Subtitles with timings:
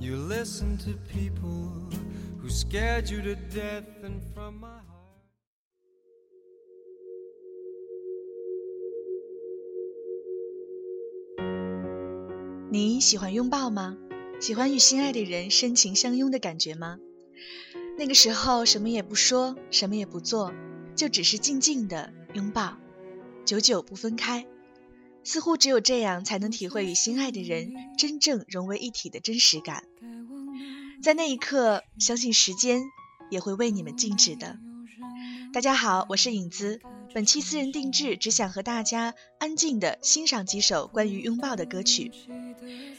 [0.00, 1.70] You listen to people
[2.40, 4.96] who scared you to death and from my heart.
[12.72, 13.98] 你喜欢拥抱吗？
[14.40, 16.98] 喜欢与心爱的人深情相拥的感觉吗？
[17.98, 20.54] 那个时候什么也不说什么也不做
[20.94, 22.78] 就只是静静的拥抱
[23.44, 24.46] 久久不分开。
[25.22, 29.84] 似乎只有这样，才能体会与心爱的人真正融为一体的真实感。
[31.02, 32.82] 在那一刻，相信时间
[33.30, 34.58] 也会为你们静止的。
[35.52, 36.80] 大家好，我是影子。
[37.12, 42.12] 本期私人定制，只想和大家安静的欣赏几首关于拥抱的歌曲。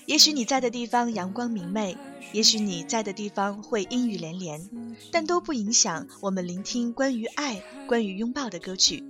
[0.05, 1.95] 也许你在的地方阳光明媚，
[2.33, 4.69] 也许你在的地方会阴雨连连，
[5.11, 9.03] 但都不影响我们聆听关于爱、关于拥抱的歌曲。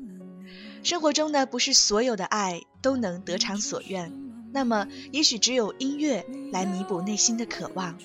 [0.83, 4.11] 生活中呢，不是所有的爱都能得偿所愿，
[4.51, 7.95] 那么也许只有音乐来弥补内心的渴望，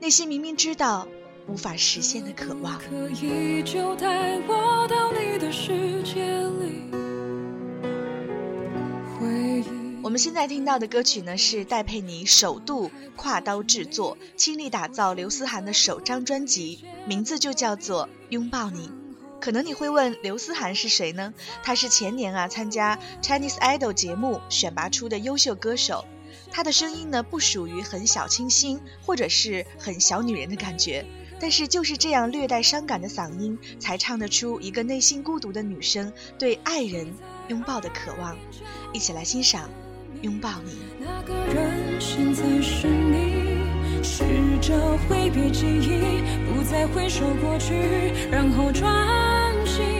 [0.00, 1.06] 那些明明知道
[1.46, 2.80] 无法实现的渴望。
[10.00, 18.88] 我们现在听到的歌曲呢，是戴佩妮首度跨刀制作、倾力打造刘思涵的首张专辑，名字就叫做《拥抱你》。
[19.40, 21.32] 可能你会问，刘思涵是谁呢？
[21.62, 26.04] 他是前年啊参加 Chinese Idol 节目选拔出的优秀歌手。
[26.50, 31.04] 他的声音呢，不属于很小清新或者是很小女人的感觉，
[31.40, 37.12] 但是就是这样略带伤感的嗓音，才唱得出一个内心孤独的女生对爱人
[37.48, 38.36] 拥抱的渴望。
[38.92, 39.70] 一起来欣赏。
[40.22, 44.24] 拥抱你那个人现在是你试
[44.60, 47.74] 着挥别记忆不再回首过去
[48.28, 48.92] 然后专
[49.68, 49.97] 心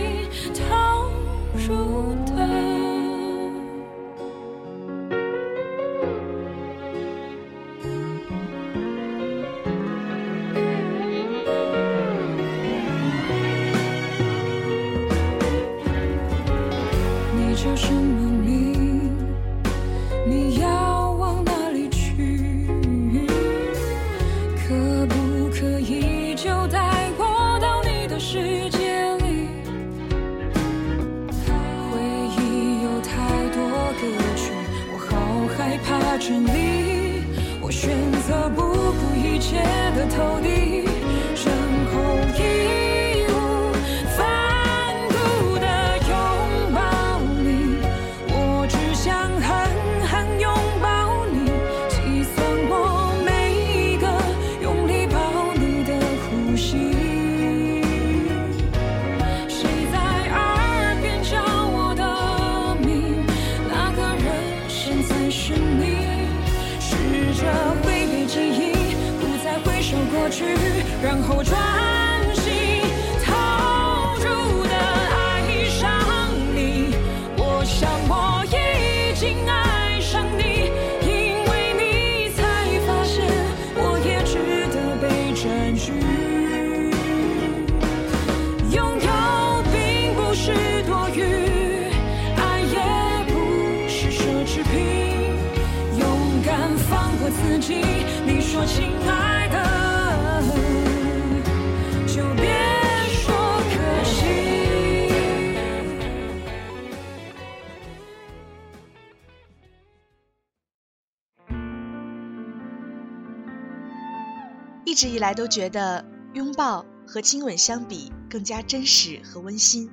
[114.99, 116.05] 一直以来都觉得
[116.35, 119.89] 拥抱和亲吻相比更加真实和温馨，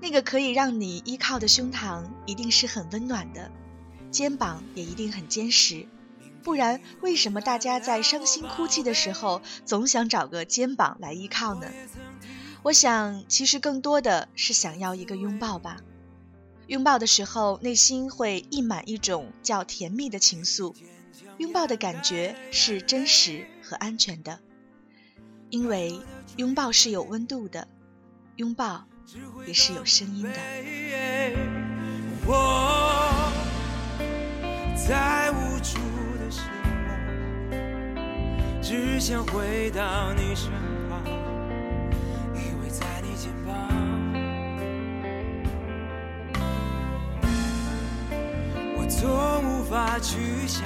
[0.00, 3.50] 那个可以让你依靠的胸膛一定是很温暖的，
[4.10, 5.86] 肩膀也一定很坚实，
[6.42, 11.66] 不然为什么大家在伤心哭泣的时候总想找个肩膀来依靠呢？
[12.62, 15.82] 我想，其实更多的是想要一个拥抱吧。
[16.68, 20.74] 拥抱的时候，内心会溢满一种叫甜蜜的情愫。
[21.36, 24.38] 拥抱的感觉是真实和安全的，
[25.48, 25.98] 因为
[26.36, 27.66] 拥抱是有温度的，
[28.36, 28.84] 拥抱
[29.46, 30.30] 也是有声音的。
[32.26, 33.32] 我
[34.86, 35.78] 在无助
[36.18, 36.42] 的时
[37.50, 37.54] 候，
[38.62, 40.50] 只想回到你身
[40.90, 41.02] 旁，
[42.34, 43.52] 依偎在你肩膀。
[48.76, 49.00] 我从
[49.42, 50.62] 无法去想，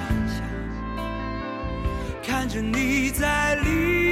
[2.39, 4.08] 看着你在离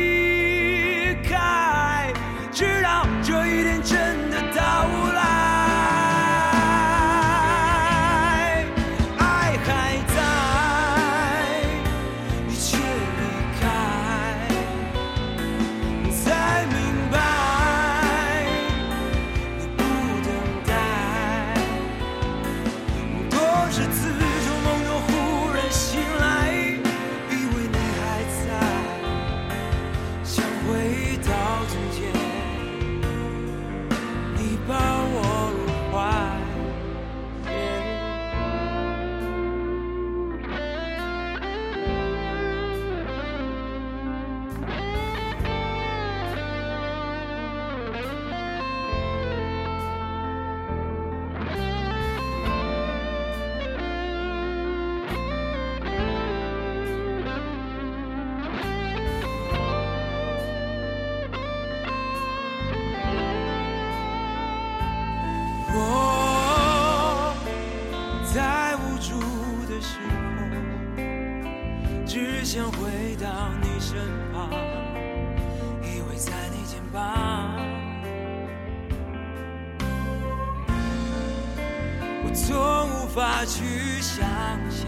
[82.36, 84.28] 从无法去想
[84.70, 84.86] 象，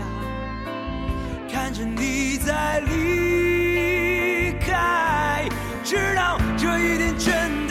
[1.50, 5.48] 看着你在离开，
[5.82, 7.67] 直到这一天真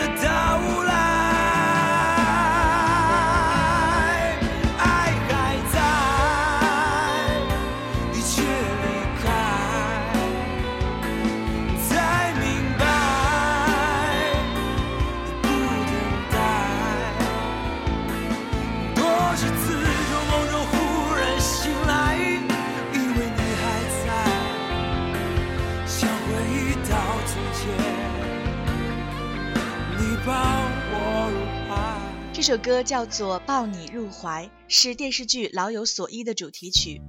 [32.38, 37.02] 这首歌叫做《抱你入怀》，是电视剧《老有所依》的主题曲，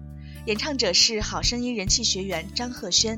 [0.47, 3.15] 演唱者是好声音人气学员张赫宣。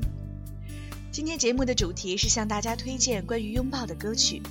[1.09, 4.41] 今天节目的主题是向大家推荐关于拥抱的歌曲。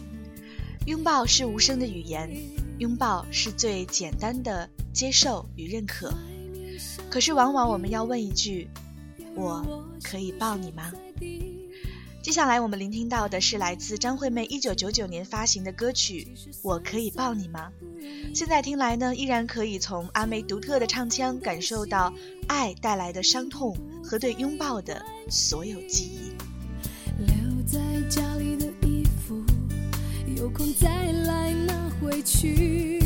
[0.87, 2.35] 拥抱是无声的语言，
[2.79, 6.11] 拥抱是最简单的接受与认可。
[7.11, 8.71] 可是往往我们要问一句：
[9.35, 10.91] 我可以抱你吗？
[12.23, 16.29] 接下来我们聆听到的是来自张惠妹1999年发行的歌曲
[16.63, 17.73] 《我可以抱你吗》。
[18.35, 22.13] 现在听来呢，依然可以从阿妹独特的唱腔感受到
[22.47, 23.75] 爱带来的伤痛
[24.05, 26.33] 和对拥抱的所有记忆。
[27.25, 27.79] 留在
[28.11, 29.43] 家里的衣服，
[30.37, 33.01] 有空再来拿回去。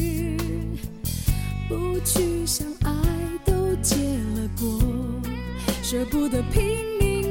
[1.68, 2.92] 不去想爱
[3.44, 4.80] 都结了果，
[5.84, 6.93] 舍不得拼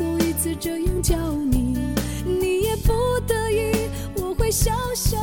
[0.00, 1.76] 后一次这样叫你，
[2.24, 3.70] 你也不得已，
[4.16, 5.18] 我会笑笑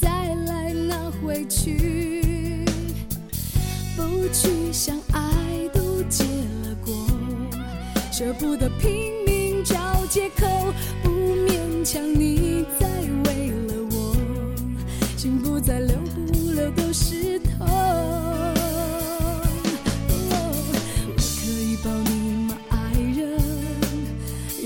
[0.00, 2.64] 再来拿回去。
[3.96, 6.94] 不去想爱都结了果，
[8.12, 9.76] 舍不得拼命找
[10.10, 10.46] 借口，
[11.02, 12.86] 不勉强你再
[13.24, 14.16] 为了我，
[15.16, 17.66] 心不再留不留都是痛。
[20.08, 22.10] 我可以抱你
[22.46, 22.74] 吗，爱
[23.16, 23.40] 人？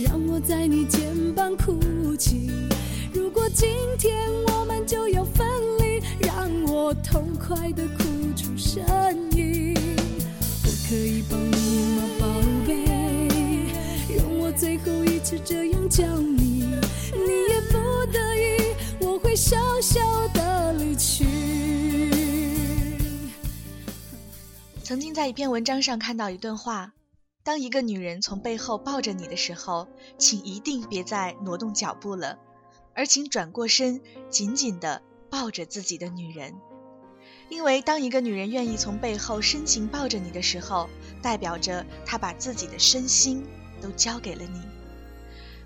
[0.05, 1.01] 让我在你肩
[1.35, 2.51] 膀哭泣。
[3.13, 3.69] 如果今
[3.99, 4.50] 天我
[7.51, 8.05] 快的哭
[8.37, 8.81] 出声
[9.33, 9.75] 音。
[10.63, 12.27] 我可以抱你吗，宝
[12.65, 12.87] 贝？
[14.17, 21.27] 容我最后一次这样叫你，你也不得已，我会笑笑的离去。
[24.85, 26.93] 曾经在一篇文章上看到一段话：
[27.43, 29.89] 当一个女人从背后抱着你的时候，
[30.19, 32.39] 请一定别再挪动脚步了，
[32.95, 36.55] 而请转过身，紧紧的抱着自己的女人。
[37.51, 40.89] 因为当一个女人愿意从背后深情抱着你的时候，
[41.21, 43.45] 代表着她把自己的身心
[43.83, 44.63] 都交给了你。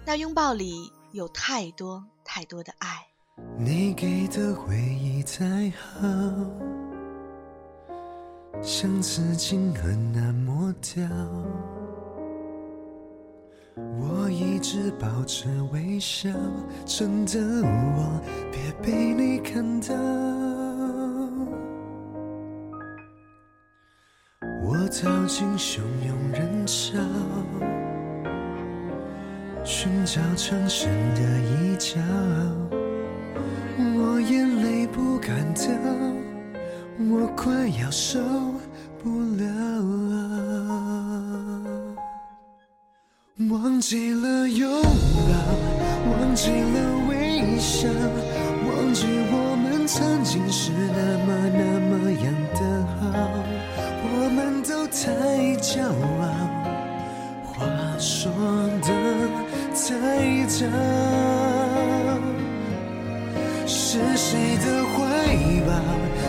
[0.05, 3.07] 那拥抱里有太多太多的爱。
[3.59, 6.00] 你给的回忆太好，
[8.62, 11.05] 像刺青很难抹掉。
[13.76, 16.31] 我一直保持微笑，
[16.87, 19.95] 真的我别被你看到。
[24.66, 26.99] 我走进汹涌人潮，
[29.62, 32.00] 寻找藏身的一角。
[33.94, 35.68] 我眼泪不敢掉，
[37.11, 38.18] 我快要受
[39.02, 39.44] 不了。
[43.50, 44.88] 忘记了拥抱，
[46.11, 47.87] 忘记了微笑，
[48.66, 52.34] 忘记我们曾经是那么那么样。
[54.95, 55.11] 太
[55.57, 56.25] 骄傲，
[57.45, 57.67] 话
[57.99, 58.31] 说
[58.81, 58.89] 的
[59.75, 60.55] 太早。
[63.67, 64.97] 是谁的怀
[65.67, 65.69] 抱？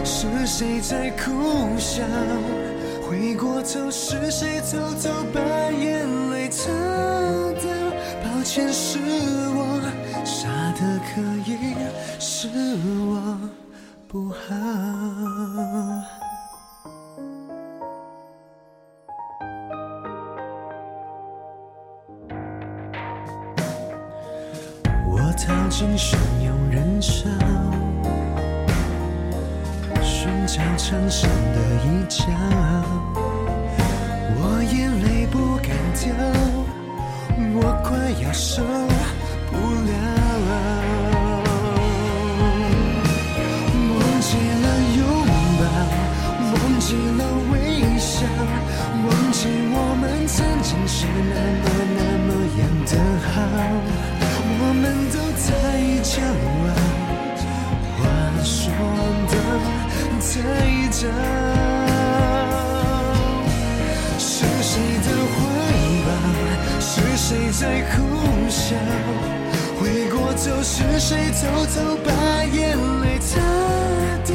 [0.04, 1.32] 是谁在苦
[1.78, 2.04] 笑？
[3.08, 5.40] 回过头，是谁偷偷把
[5.72, 6.72] 眼泪擦
[7.62, 7.70] 掉？
[8.24, 8.98] 抱歉，是
[9.54, 9.80] 我
[10.26, 11.76] 傻的可以，
[12.20, 12.50] 是
[13.06, 13.38] 我
[14.08, 16.15] 不好。
[25.76, 27.28] 逃进汹涌人潮，
[30.02, 32.24] 寻找藏身的一角。
[34.38, 34.40] 我
[34.72, 36.16] 眼泪不敢掉，
[37.60, 37.92] 我快
[38.24, 38.64] 要受
[39.52, 39.54] 不
[39.84, 39.92] 了。
[43.92, 44.28] 忘记
[44.64, 44.66] 了
[44.96, 45.04] 拥
[45.60, 45.62] 抱，
[46.54, 47.20] 忘记了
[47.52, 47.54] 微
[48.00, 48.24] 笑，
[49.04, 51.66] 忘记我们曾经是那么
[51.98, 52.30] 那么
[52.62, 52.92] 样的
[53.28, 53.36] 好。
[70.98, 72.10] 谁偷偷把
[72.46, 73.40] 眼泪擦
[74.26, 74.34] 掉？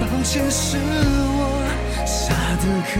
[0.00, 1.40] 抱歉，是我
[2.06, 2.32] 傻
[2.62, 2.94] 的很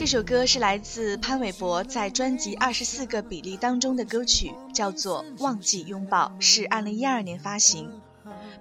[0.00, 8.00] 这首歌是来自潘玮柏在专辑《二十四个比例》当中的歌曲，叫做《忘记拥抱》，是二零一二年发行。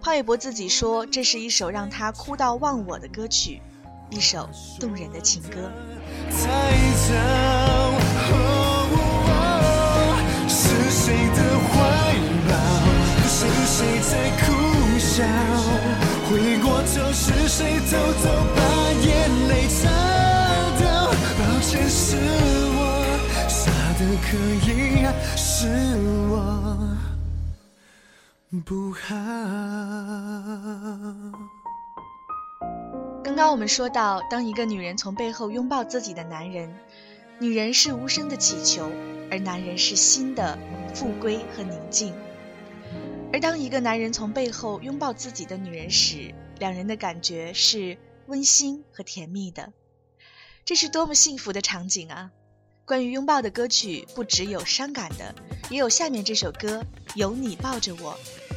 [0.01, 3.62] 潘玮柏自己说，这是一首让他哭到忘我的歌曲，
[4.10, 4.50] 一首
[4.81, 5.72] 动人的情歌。
[6.29, 6.46] 是
[10.89, 11.79] 谁的怀
[12.50, 12.51] 抱？
[13.29, 14.51] 是谁在苦
[15.00, 15.24] 笑？
[16.29, 18.27] 回过头，是谁偷偷
[18.58, 18.62] 把
[24.21, 25.67] 可以，是
[26.29, 26.97] 我
[28.65, 29.15] 不好。
[33.23, 36.73] 刚刚我们说到，当一个女人从背后拥抱自己的男人，
[37.39, 38.91] 女人是无声的祈求，
[39.31, 40.57] 而男人是心的
[40.93, 42.13] 复归和宁静。
[43.31, 47.97] 而当一个男人从背后拥抱自己的女人时，两人的感觉是
[48.27, 49.71] 温馨和甜蜜的。
[50.65, 52.31] 这是多么幸福的场景啊！
[52.89, 55.36] 关于拥抱的歌曲不只有伤感的，
[55.69, 56.81] 也有下面这首歌
[57.13, 58.13] 《有你抱着我》。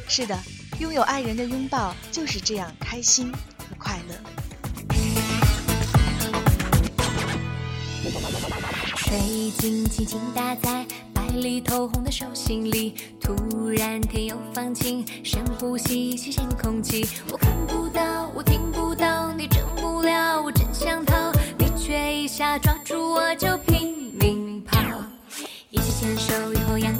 [0.07, 0.35] 是的，
[0.79, 4.15] 拥有爱人的拥抱就是这样开心和快乐。
[8.97, 17.07] 水晶轻轻打在白里透红的手心里，突然天又放晴，深呼吸新鲜空气。
[17.31, 23.59] 我看不到，我听不到，你整不了，我真想逃，你却一下抓住我就。
[26.03, 26.93] 牵手，以后阳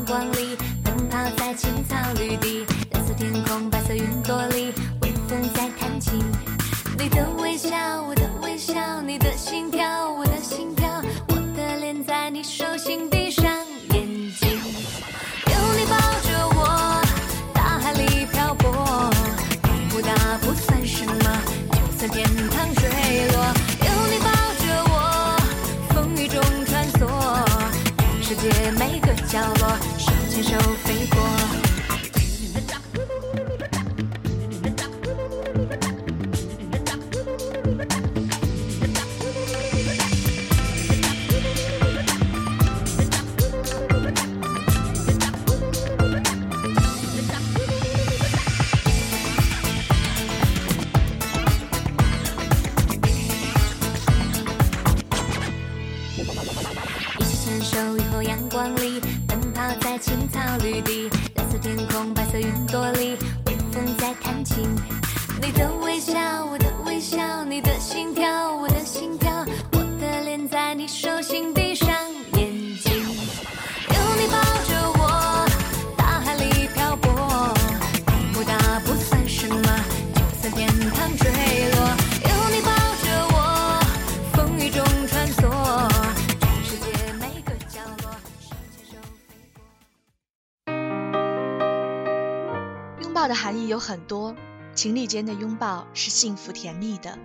[94.83, 97.17] 情侣间的拥抱是幸福甜蜜的，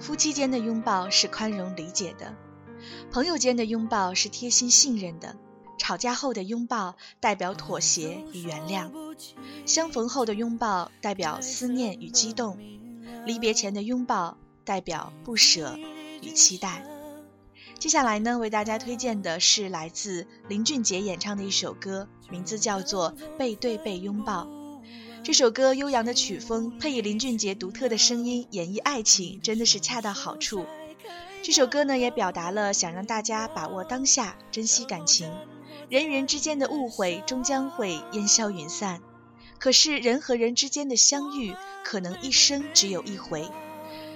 [0.00, 2.34] 夫妻间的拥抱是宽容理解的，
[3.12, 5.36] 朋友间的拥抱是贴心信任的，
[5.78, 8.90] 吵架后的拥抱代表妥协与原谅，
[9.66, 12.58] 相逢后的拥抱代表思念与激动，
[13.24, 15.78] 离别前的拥抱代表不舍
[16.22, 16.84] 与期待。
[17.78, 24.44] 接下来呢，为大家推荐的是来自林俊杰演唱的一首歌，名字叫做《背对背拥抱》。
[25.22, 30.64] 这首歌悠扬的曲风配以林俊杰独特的声音演绎爱情，真的是恰到好处。
[31.42, 35.30] 这首歌呢，也表达了想让大家把握当下，珍惜感情。
[35.90, 39.02] 人与人之间的误会终将会烟消云散，
[39.58, 41.54] 可是人和人之间的相遇，
[41.84, 43.46] 可能一生只有一回。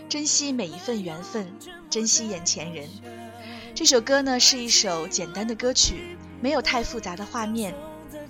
[0.09, 1.53] 珍惜每一份缘分，
[1.91, 2.89] 珍惜眼前人。
[3.75, 7.75] 这首歌呢，是一首简单的歌曲，没有太复杂的画面，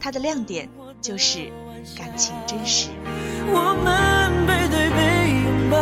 [0.00, 0.68] 它的亮点
[1.04, 1.52] 就是
[1.98, 2.88] 感情真实。
[3.46, 4.96] 我们背对背
[5.44, 5.76] 拥抱，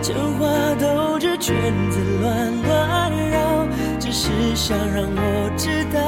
[0.00, 0.48] 电话
[0.80, 1.54] 兜着圈
[1.90, 3.68] 子乱乱绕，
[4.00, 6.00] 只是想让我知道，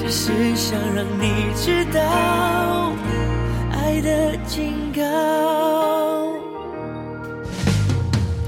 [0.00, 2.90] 只是想让你知道
[3.70, 5.00] 爱的警告。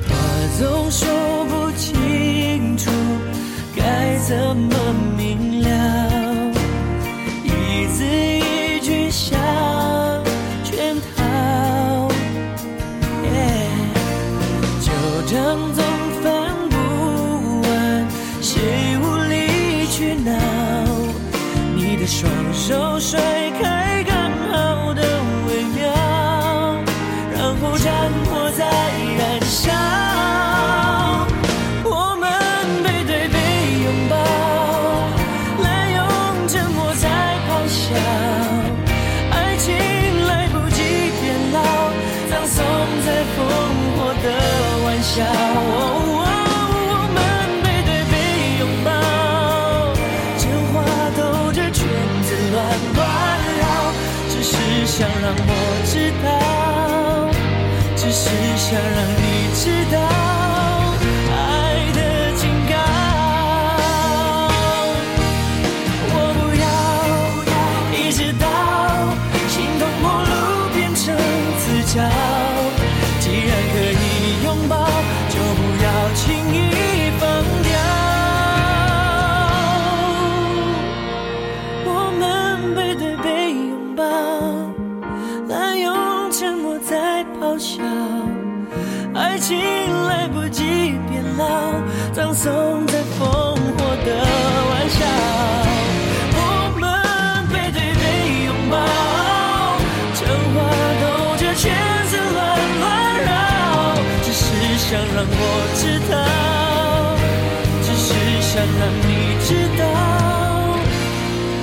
[0.08, 0.10] 话
[0.58, 1.08] 总说
[1.44, 2.90] 不清楚，
[3.76, 4.74] 该怎么
[5.16, 5.57] 明了？
[22.08, 23.27] 双手
[58.70, 59.17] 家人
[89.48, 89.56] 情
[90.04, 90.62] 来不及
[91.08, 91.72] 变老
[92.12, 93.56] 葬送在烽火
[94.04, 94.12] 的
[94.68, 95.00] 玩笑
[96.36, 96.38] 我
[96.78, 96.84] 们
[97.48, 98.04] 背对背
[98.44, 98.76] 拥抱
[100.12, 100.20] 真
[100.52, 100.56] 话
[101.00, 101.02] 兜
[101.38, 101.64] 着圈
[102.10, 102.36] 子乱
[102.78, 102.84] 乱
[103.24, 103.26] 绕
[104.20, 104.44] 只是
[104.76, 105.42] 想让我
[105.78, 105.80] 知
[106.10, 106.12] 道
[107.80, 108.06] 只是
[108.42, 109.10] 想让你
[109.46, 109.82] 知道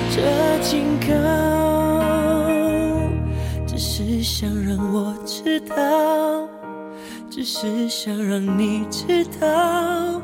[0.10, 0.18] 这
[0.64, 0.74] 警
[1.08, 1.14] 告
[3.68, 6.55] 只是想让我知道。
[7.58, 10.22] 是想让你知道，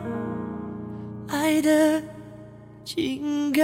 [1.30, 2.04] 爱的
[2.84, 3.62] 警告。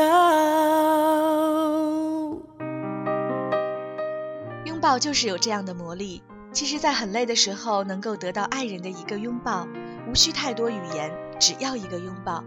[4.63, 6.23] 拥抱就是有这样的魔力。
[6.53, 9.67] 其实，在很累的时候，能够得到爱人的一个拥抱，
[10.09, 12.45] 无需太多语言，只要一个拥抱，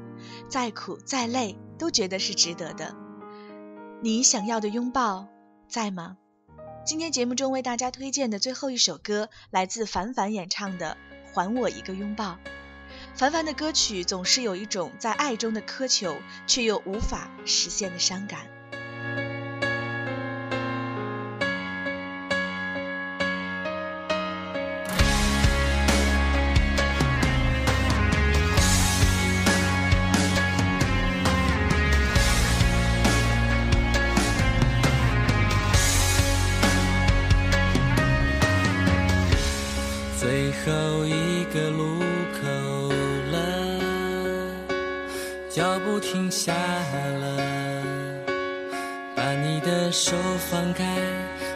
[0.49, 2.97] 再苦再累都觉得是值得的。
[4.01, 5.29] 你想要的拥抱
[5.69, 6.17] 在吗？
[6.83, 10.97] 今天节目中为大家推荐的最后一首歌，来自凡凡演唱的
[11.33, 12.33] 《还我一个拥抱》。
[13.15, 16.17] 凡凡的歌曲总是有一种在爱中的苛求，
[16.47, 18.47] 却又无法实现的伤感。
[46.13, 47.37] 停下了，
[49.15, 50.17] 把你的手
[50.51, 50.85] 放开，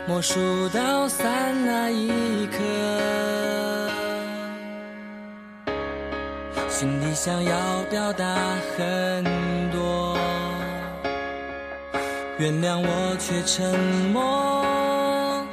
[0.06, 2.58] 默数到三那一刻，
[6.68, 8.24] 心里想要表达
[8.76, 9.24] 很
[9.72, 10.16] 多，
[12.38, 13.76] 原谅我却沉
[14.12, 15.44] 默，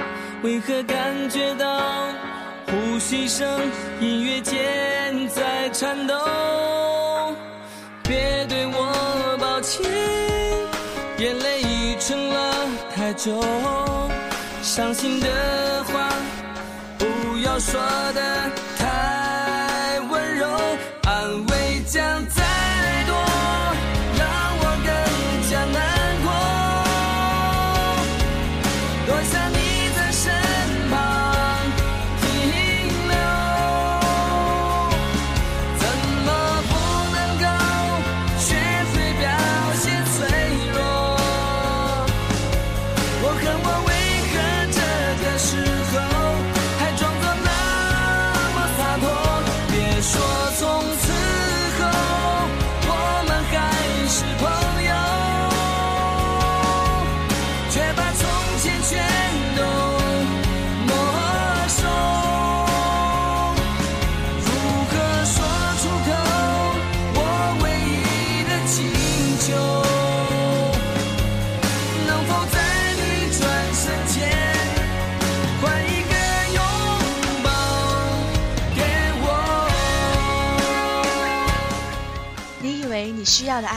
[0.44, 1.82] 为何感觉到？
[2.68, 3.50] 呼吸声，
[4.00, 6.14] 音乐间在颤抖。
[8.04, 8.41] 别
[9.72, 9.86] 情，
[11.18, 13.42] 眼泪已成了太久。
[14.62, 15.28] 伤心的
[15.86, 16.10] 话，
[16.98, 17.06] 不
[17.38, 17.80] 要说
[18.14, 20.46] 的太温柔，
[21.04, 22.44] 安慰将再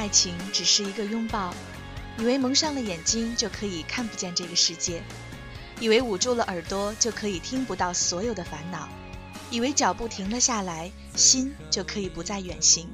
[0.05, 1.55] 爱情只是一个拥抱，
[2.19, 5.03] 以为蒙上了眼睛就可以看不见这个世界，
[5.81, 8.87] 以为捂住了耳朵就可以听不到所有的烦恼，
[9.51, 12.87] 以为脚步停了下来，心就可以不再远行。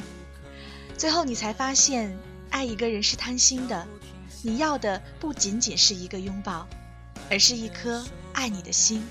[0.96, 2.16] 最后你才发现，
[2.48, 3.84] 爱一个人是贪心的，
[4.40, 6.68] 你要的不仅仅是一个拥抱，
[7.28, 9.04] 而是一颗爱你的心。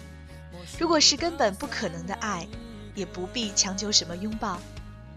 [0.80, 2.48] 如果是根本不可能的爱，
[2.96, 4.58] 也不必强求什么拥抱。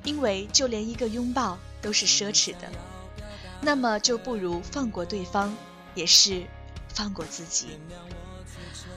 [0.03, 2.71] 因为就连一个拥抱都是奢侈的，
[3.61, 5.55] 那么就不如放过对方，
[5.95, 6.45] 也是
[6.89, 7.79] 放过自己。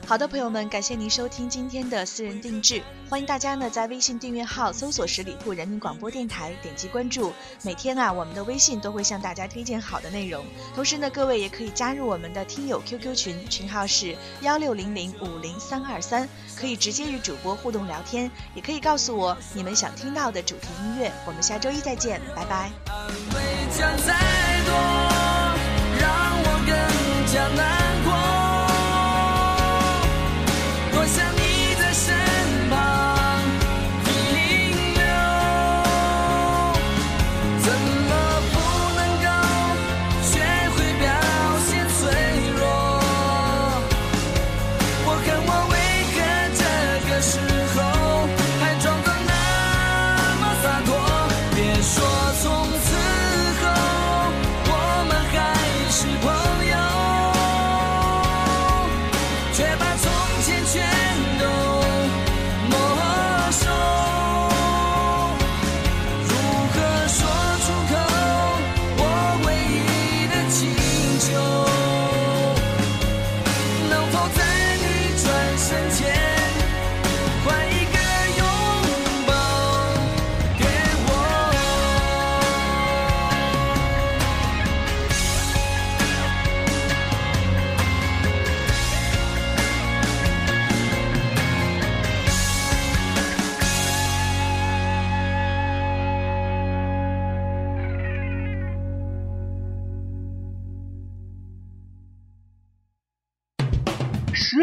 [0.07, 7.33] 好的，朋友们，感谢您收听今天的私人定制，欢迎大家呢在微信订阅号搜索十里铺人民广播电台，点击关注。
[7.63, 21.11] 每天啊，我们的微信都会向大家推荐好的内容，同时呢，各位也可以加入我们的听友 QQ 群，群号是幺六零零五零三二三，可以直接与主播互动聊天，也可以告诉我你们想听到的主题音乐。
[21.25, 22.69] 我们下周一再见，拜拜。